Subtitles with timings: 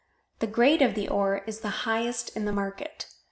[0.39, 3.05] The grade of the ore is the highest in the market.